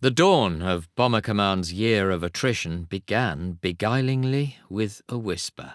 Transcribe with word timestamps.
The 0.00 0.12
dawn 0.12 0.62
of 0.62 0.94
Bomber 0.94 1.20
Command's 1.20 1.72
year 1.72 2.12
of 2.12 2.22
attrition 2.22 2.84
began 2.84 3.58
beguilingly 3.60 4.54
with 4.68 5.02
a 5.08 5.18
whisper. 5.18 5.74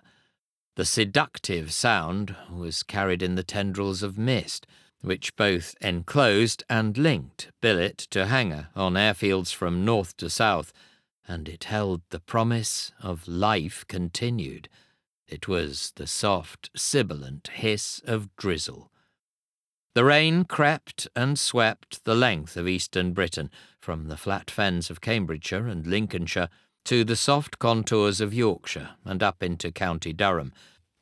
The 0.76 0.86
seductive 0.86 1.74
sound 1.74 2.34
was 2.50 2.84
carried 2.84 3.22
in 3.22 3.36
the 3.36 3.44
tendrils 3.44 4.02
of 4.02 4.18
mist, 4.18 4.66
which 5.02 5.36
both 5.36 5.76
enclosed 5.82 6.64
and 6.70 6.98
linked 6.98 7.52
billet 7.60 7.98
to 8.12 8.28
hangar 8.28 8.70
on 8.78 8.94
airfields 8.94 9.54
from 9.54 9.84
north 9.84 10.16
to 10.16 10.30
south, 10.30 10.72
and 11.28 11.50
it 11.50 11.66
held 11.66 12.02
the 12.10 12.22
promise 12.22 12.94
of 13.02 13.28
life 13.28 13.84
continued. 13.90 14.70
It 15.28 15.50
was 15.50 15.92
the 15.98 16.08
soft, 16.08 16.70
sibilant 16.78 17.50
hiss 17.56 18.02
of 18.06 18.34
drizzle. 18.38 18.90
The 19.96 20.04
rain 20.04 20.46
crept 20.46 21.08
and 21.16 21.38
swept 21.38 22.04
the 22.04 22.16
length 22.16 22.58
of 22.58 22.68
eastern 22.68 23.14
Britain, 23.14 23.52
from 23.80 24.08
the 24.08 24.18
flat 24.18 24.50
fens 24.50 24.90
of 24.90 25.02
Cambridgeshire 25.02 25.68
and 25.68 25.86
Lincolnshire 25.86 26.50
to 26.86 27.04
the 27.04 27.16
soft 27.16 27.60
contours 27.60 28.20
of 28.20 28.34
Yorkshire 28.34 28.96
and 29.06 29.22
up 29.22 29.44
into 29.44 29.72
County 29.72 30.12
Durham, 30.12 30.52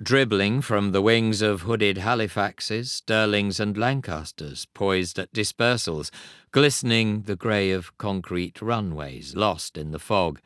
dribbling 0.04 0.62
from 0.62 0.92
the 0.92 1.02
wings 1.02 1.42
of 1.42 1.62
hooded 1.62 2.00
Halifaxes, 2.00 2.92
Stirlings, 2.92 3.62
and 3.62 3.78
Lancasters 3.78 4.66
poised 4.74 5.18
at 5.18 5.32
dispersals, 5.32 6.12
glistening 6.52 7.22
the 7.22 7.38
grey 7.38 7.72
of 7.72 7.98
concrete 7.98 8.62
runways 8.62 9.38
lost 9.38 9.78
in 9.78 9.92
the 9.92 10.00
fog, 10.00 10.42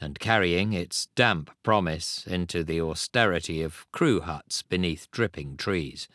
and 0.00 0.18
carrying 0.18 0.72
its 0.72 1.08
damp 1.14 1.50
promise 1.62 2.26
into 2.26 2.64
the 2.64 2.80
austerity 2.80 3.60
of 3.60 3.84
crew 3.92 4.22
huts 4.22 4.62
beneath 4.62 5.10
dripping 5.10 5.58
trees. 5.58 6.08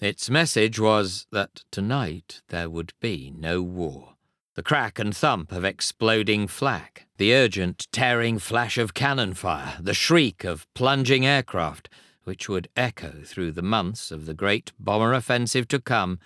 Its 0.00 0.28
message 0.28 0.78
was 0.78 1.26
that 1.30 1.62
tonight 1.70 2.42
there 2.48 2.68
would 2.68 2.92
be 3.00 3.32
no 3.36 3.62
war. 3.62 4.14
The 4.54 4.62
crack 4.62 4.98
and 4.98 5.16
thump 5.16 5.52
of 5.52 5.64
exploding 5.64 6.46
flak, 6.46 7.06
the 7.16 7.34
urgent, 7.34 7.88
tearing 7.92 8.38
flash 8.38 8.76
of 8.76 8.94
cannon 8.94 9.34
fire, 9.34 9.78
the 9.80 9.94
shriek 9.94 10.44
of 10.44 10.66
plunging 10.74 11.24
aircraft, 11.24 11.88
which 12.24 12.48
would 12.48 12.68
echo 12.76 13.22
through 13.24 13.52
the 13.52 13.62
months 13.62 14.10
of 14.10 14.26
the 14.26 14.34
great 14.34 14.72
bomber 14.78 15.12
offensive 15.12 15.68
to 15.68 15.80
come, 15.80 16.18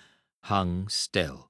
hung 0.43 0.87
still. 0.87 1.49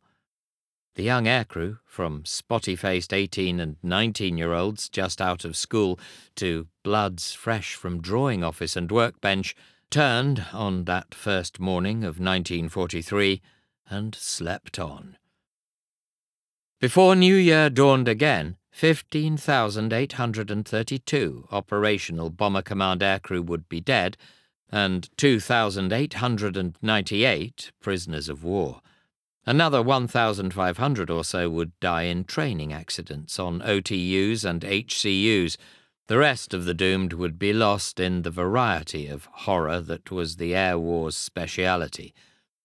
The 0.95 1.03
young 1.03 1.25
aircrew, 1.25 1.79
from 1.85 2.25
spotty 2.25 2.75
faced 2.75 3.13
18 3.13 3.59
and 3.59 3.77
19 3.81 4.37
year 4.37 4.53
olds 4.53 4.89
just 4.89 5.21
out 5.21 5.45
of 5.45 5.55
school 5.55 5.99
to 6.35 6.67
bloods 6.83 7.31
fresh 7.33 7.75
from 7.75 8.01
drawing 8.01 8.43
office 8.43 8.75
and 8.75 8.91
workbench, 8.91 9.55
turned 9.89 10.45
on 10.53 10.85
that 10.85 11.13
first 11.13 11.59
morning 11.59 12.03
of 12.03 12.19
1943 12.19 13.41
and 13.89 14.15
slept 14.15 14.79
on. 14.79 15.17
Before 16.79 17.15
New 17.15 17.35
Year 17.35 17.69
dawned 17.69 18.07
again, 18.07 18.55
15,832 18.71 21.47
operational 21.51 22.29
Bomber 22.29 22.61
Command 22.61 23.01
aircrew 23.01 23.45
would 23.45 23.67
be 23.67 23.81
dead 23.81 24.15
and 24.71 25.09
2,898 25.17 27.71
prisoners 27.81 28.29
of 28.29 28.43
war. 28.43 28.81
Another 29.45 29.81
1,500 29.81 31.09
or 31.09 31.23
so 31.23 31.49
would 31.49 31.71
die 31.79 32.03
in 32.03 32.23
training 32.23 32.71
accidents 32.71 33.39
on 33.39 33.61
OTUs 33.61 34.45
and 34.45 34.61
HCUs. 34.61 35.57
The 36.09 36.17
rest 36.17 36.55
of 36.55 36.65
the 36.65 36.73
doomed 36.73 37.13
would 37.13 37.37
be 37.37 37.53
lost 37.53 37.99
in 37.99 38.23
the 38.23 38.31
variety 38.31 39.05
of 39.05 39.29
horror 39.31 39.79
that 39.79 40.09
was 40.09 40.37
the 40.37 40.55
air 40.55 40.79
war's 40.79 41.15
speciality. 41.15 42.15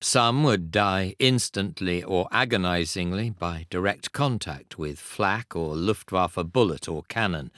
Some 0.00 0.44
would 0.44 0.70
die 0.70 1.14
instantly 1.18 2.02
or 2.02 2.26
agonizingly 2.32 3.28
by 3.28 3.66
direct 3.68 4.12
contact 4.12 4.78
with 4.78 4.98
flak 4.98 5.54
or 5.54 5.76
Luftwaffe 5.76 6.38
bullet 6.54 6.88
or 6.88 7.02
cannon. 7.10 7.50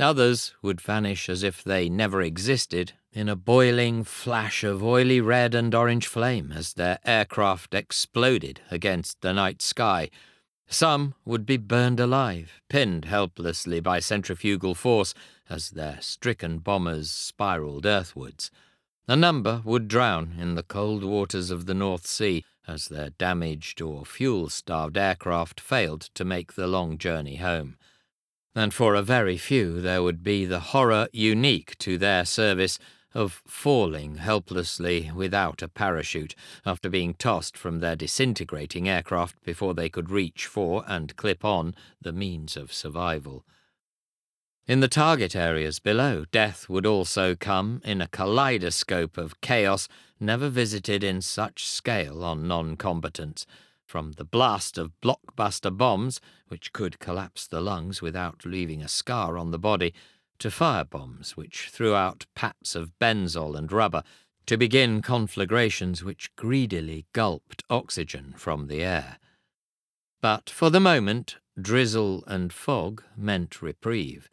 Others 0.00 0.54
would 0.60 0.80
vanish 0.80 1.28
as 1.28 1.44
if 1.44 1.62
they 1.62 1.88
never 1.88 2.20
existed 2.20 2.94
in 3.12 3.28
a 3.28 3.36
boiling 3.36 4.02
flash 4.02 4.64
of 4.64 4.82
oily 4.82 5.20
red 5.20 5.54
and 5.54 5.72
orange 5.72 6.08
flame 6.08 6.50
as 6.50 6.74
their 6.74 6.98
aircraft 7.04 7.74
exploded 7.74 8.60
against 8.72 9.20
the 9.20 9.32
night 9.32 9.62
sky. 9.62 10.10
Some 10.68 11.14
would 11.24 11.46
be 11.46 11.56
burned 11.56 11.98
alive, 11.98 12.60
pinned 12.68 13.06
helplessly 13.06 13.80
by 13.80 14.00
centrifugal 14.00 14.74
force 14.74 15.14
as 15.48 15.70
their 15.70 15.98
stricken 16.00 16.58
bombers 16.58 17.10
spiraled 17.10 17.86
earthwards. 17.86 18.50
A 19.06 19.16
number 19.16 19.62
would 19.64 19.88
drown 19.88 20.36
in 20.38 20.54
the 20.54 20.62
cold 20.62 21.02
waters 21.02 21.50
of 21.50 21.66
the 21.66 21.74
North 21.74 22.06
Sea 22.06 22.44
as 22.66 22.88
their 22.88 23.10
damaged 23.10 23.80
or 23.80 24.04
fuel 24.04 24.50
starved 24.50 24.98
aircraft 24.98 25.60
failed 25.60 26.02
to 26.14 26.24
make 26.24 26.52
the 26.52 26.66
long 26.66 26.98
journey 26.98 27.36
home 27.36 27.78
and 28.58 28.74
for 28.74 28.96
a 28.96 29.02
very 29.02 29.38
few 29.38 29.80
there 29.80 30.02
would 30.02 30.24
be 30.24 30.44
the 30.44 30.58
horror 30.58 31.06
unique 31.12 31.78
to 31.78 31.96
their 31.96 32.24
service 32.24 32.78
of 33.14 33.42
falling 33.46 34.16
helplessly 34.16 35.10
without 35.14 35.62
a 35.62 35.68
parachute 35.68 36.34
after 36.66 36.88
being 36.88 37.14
tossed 37.14 37.56
from 37.56 37.80
their 37.80 37.96
disintegrating 37.96 38.88
aircraft 38.88 39.42
before 39.44 39.74
they 39.74 39.88
could 39.88 40.10
reach 40.10 40.46
for 40.46 40.84
and 40.86 41.16
clip 41.16 41.44
on 41.44 41.74
the 42.00 42.12
means 42.12 42.56
of 42.56 42.72
survival. 42.72 43.44
In 44.66 44.80
the 44.80 44.88
target 44.88 45.34
areas 45.34 45.78
below, 45.78 46.26
death 46.30 46.68
would 46.68 46.84
also 46.84 47.34
come 47.34 47.80
in 47.84 48.02
a 48.02 48.08
kaleidoscope 48.08 49.16
of 49.16 49.40
chaos 49.40 49.88
never 50.20 50.50
visited 50.50 51.02
in 51.02 51.22
such 51.22 51.66
scale 51.66 52.22
on 52.22 52.46
non 52.46 52.76
combatants 52.76 53.46
from 53.86 54.12
the 54.12 54.24
blast 54.24 54.76
of 54.76 54.92
blockbuster 55.00 55.74
bombs, 55.74 56.20
which 56.48 56.74
could 56.74 56.98
collapse 56.98 57.46
the 57.46 57.62
lungs 57.62 58.02
without 58.02 58.44
leaving 58.44 58.82
a 58.82 58.88
scar 58.88 59.38
on 59.38 59.50
the 59.50 59.58
body, 59.58 59.94
to 60.38 60.48
firebombs 60.48 61.30
which 61.30 61.68
threw 61.70 61.94
out 61.94 62.26
pats 62.34 62.74
of 62.74 62.98
benzol 62.98 63.56
and 63.56 63.72
rubber, 63.72 64.02
to 64.46 64.56
begin 64.56 65.02
conflagrations 65.02 66.02
which 66.02 66.34
greedily 66.36 67.04
gulped 67.12 67.62
oxygen 67.68 68.32
from 68.36 68.66
the 68.66 68.82
air. 68.82 69.18
But 70.20 70.48
for 70.48 70.70
the 70.70 70.80
moment, 70.80 71.36
drizzle 71.60 72.24
and 72.26 72.52
fog 72.52 73.02
meant 73.16 73.60
reprieve. 73.60 74.30